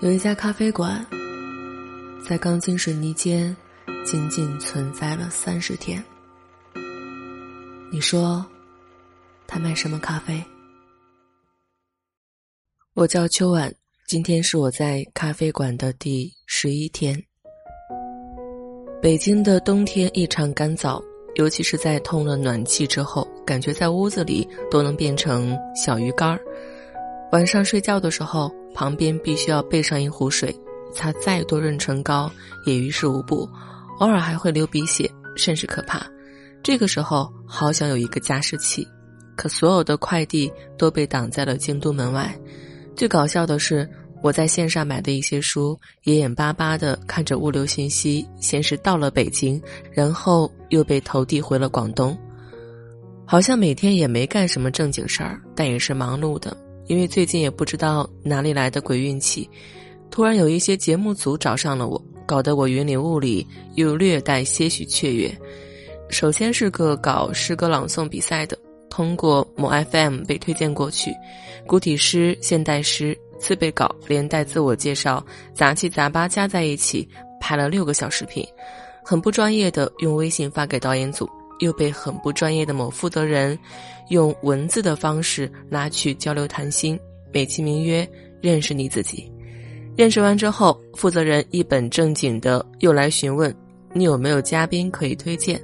[0.00, 1.04] 有一家咖啡馆，
[2.24, 3.54] 在钢筋水泥间
[4.04, 6.00] 仅仅存在了三十天。
[7.90, 8.46] 你说，
[9.44, 10.40] 他卖什么咖啡？
[12.94, 13.74] 我叫秋晚，
[14.06, 17.20] 今天是我在咖啡馆的第十一天。
[19.02, 21.02] 北京的冬天异常干燥，
[21.34, 26.40] 尤其是在通了暖气之后，感觉在屋子里都能变成小鱼干儿。
[27.32, 28.52] 晚上睡觉的时候。
[28.74, 30.54] 旁边必须要备上一壶水，
[30.94, 32.30] 擦再多润唇膏
[32.64, 33.48] 也于事无补，
[33.98, 36.06] 偶尔还会流鼻血，甚是可怕。
[36.62, 38.86] 这个时候好想有一个加湿器，
[39.34, 42.32] 可所有的快递都被挡在了京都门外。
[42.94, 43.88] 最搞笑的是，
[44.22, 49.60] 我在线上买的一些书，也眼巴巴的看着物流信息，先是到了北京，
[49.90, 52.16] 然后又被投递回了广东。
[53.26, 56.56] 好像每天也没干什么正经事儿，但也是忙碌的。
[56.88, 59.48] 因为最近也不知道哪里来的鬼运气，
[60.10, 65.30] 突然有一些节目组找上了我，搞得我云里雾里，又略带些许雀跃。
[66.08, 68.58] 首先是个搞诗歌朗诵比赛的，
[68.88, 71.12] 通过某 FM 被推荐过去，
[71.66, 77.06] 古体诗、现代诗、自备稿连带自我介绍，杂七杂八加在一起，
[77.38, 78.42] 拍了六个小视频，
[79.04, 81.28] 很不专业的用微信发给导演组。
[81.58, 83.58] 又被很不专业的某负责人
[84.10, 86.98] 用文字的方式拉去交流谈心，
[87.32, 88.08] 美其名曰
[88.40, 89.30] “认识你自己”。
[89.96, 93.54] 认识完之后，负责人一本正经的又来询问
[93.92, 95.60] 你有没有嘉宾可以推荐。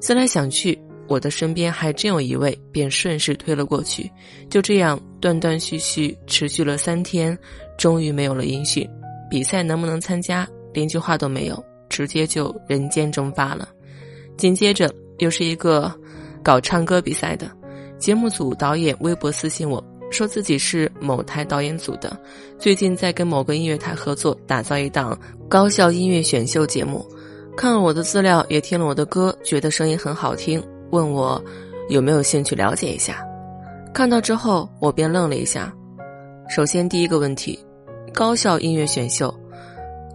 [0.00, 4.10] 思来想去，我的身边还真有一位，便顺势推了过去。
[4.48, 7.38] 就这样断断续续持续了三天，
[7.78, 8.88] 终于没有了音讯。
[9.30, 13.68] 比赛能不能参加，连句话都没有，直接就人间蒸发了。
[14.36, 14.92] 紧接着。
[15.20, 15.90] 又是一个
[16.42, 17.50] 搞唱歌比赛的
[17.98, 22.18] 节目组导演，微博私信我说自己是某台导演组的，
[22.58, 25.16] 最近在跟某个音乐台合作打造一档
[25.48, 27.06] 高校音乐选秀节目，
[27.56, 31.42] 看了我的资料，也听了我的歌，觉得声音很好听，问我
[31.88, 33.24] 有没有兴趣了解一下。
[33.92, 35.72] 看到之后，我便愣了一下。
[36.48, 37.58] 首先第一个问题，
[38.12, 39.32] 高校音乐选秀。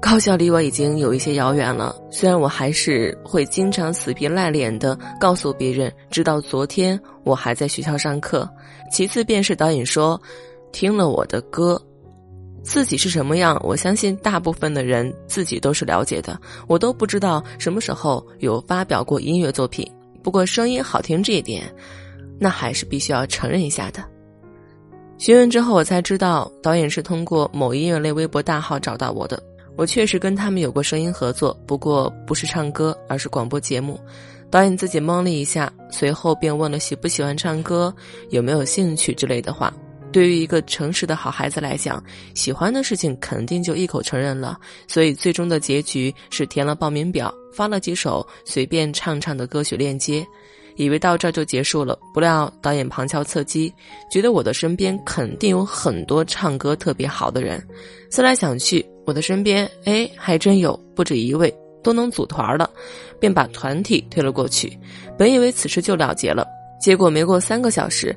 [0.05, 8.47] 高校离我已经有一些遥远了，虽然我还是会经常死皮赖脸的告诉别人，直到昨天我还在学校上课。
[8.91, 10.21] 其次便是导演说，
[10.71, 11.81] 听了我的歌，
[12.61, 16.39] 自己是什么样，我相信大部分的人自己都是了解的。
[16.67, 19.91] 我都不知道什么时候有发表过音乐作品，
[20.21, 21.63] 不过声音好听这一点，
[22.39, 24.03] 那还是必须要承认一下的。
[25.17, 29.41] 询问之后，我才知道导演是通过某音乐类微博大号找到我的。
[29.77, 33.99] 我确实跟他们有过声音合作，不过不是唱歌，而是广播节目。
[34.49, 37.93] 导演自己懵了一下，随后便问了喜不喜欢唱歌、
[38.29, 39.73] 有没有兴趣之类的话。
[40.13, 42.01] 对于一个诚实的好孩子来讲，
[42.33, 44.57] 喜欢的事情肯定就一口承认了。
[44.87, 50.25] 所以最终的结局是填了报名表，发了几首随便唱唱的歌曲链接。
[50.77, 53.73] 以为到这就结束了，不料导演旁敲侧击，
[54.09, 57.61] 觉得我的身边肯定有很多唱歌特别好的人。
[58.09, 62.69] 思来想去，我的身边哎还真有不止一位，都能组团了，
[63.19, 64.77] 便把团体推了过去。
[65.17, 66.45] 本以为此事就了结了，
[66.81, 68.15] 结果没过三个小时，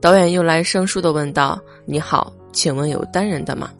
[0.00, 3.70] 导演又来生疏的问道：“你好，请问有单人的吗？”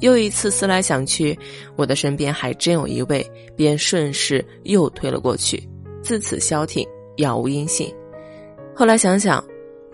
[0.00, 1.38] 又一次思来想去，
[1.76, 5.62] 我的身边还真有一位，便顺势又推了过去。
[6.02, 6.86] 自此消停。
[7.16, 7.92] 杳无音信。
[8.74, 9.44] 后来想想，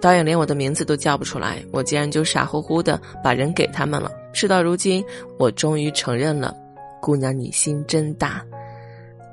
[0.00, 4.08] 导演连我的名字都叫不出来，我竟然就傻乎乎的把人给他们了。
[4.38, 5.02] 事到如今，
[5.38, 6.54] 我终于承认了，
[7.00, 8.44] 姑娘你心真大。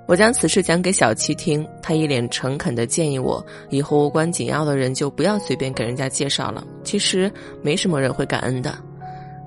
[0.07, 6.65] 我将此事讲给小七听，他一脸诚恳的建议我，以后无关紧要的人就不要随便给人家介绍了。
[6.85, 7.29] 其实
[7.61, 8.73] 没什么人会感恩的。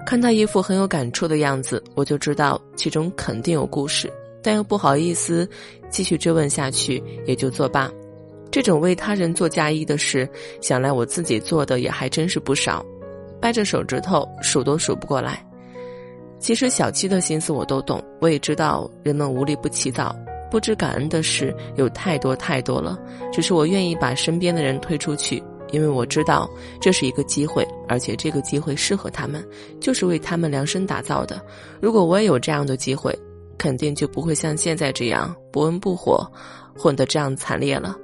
[0.04, 4.12] 看他一副很有感触的样子，我就知道其中肯定有故事，
[4.42, 5.48] 但又不好意思
[5.88, 7.90] 继续追问下去，也就作罢。
[8.50, 10.28] 这种为他人做嫁衣的事，
[10.60, 12.84] 想来我自己做的也还真是不少，
[13.38, 15.45] 掰着手指头数都数不过来。
[16.38, 20.14] 其实小七的心思我都懂，我也知道人们无利不起早，
[20.50, 22.98] 不知感恩的事有太多太多了。
[23.32, 25.42] 只是我愿意把身边的人推出去，
[25.72, 26.48] 因为我知道
[26.80, 29.44] 这是一个机会，而且这个机会适合他们，
[29.80, 31.40] 就是为他们量身打造的。
[31.80, 33.16] 如果我也有这样的机会，
[33.58, 36.30] 肯定就不会像现在这样不温不火，
[36.76, 37.96] 混得这样惨烈了。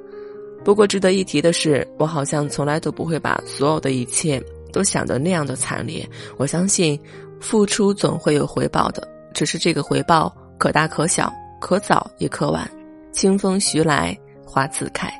[0.64, 4.42] 不过值得一提的是，我好像从来都不会把所有的一切
[4.72, 6.08] 都想得那样的惨烈。
[6.36, 6.98] 我相信，
[7.42, 11.30] 付出总会有回报的，只是这个回报可大可小，
[11.60, 12.66] 可早也可晚。
[13.12, 14.16] 清风徐来，
[14.46, 15.12] 花自开。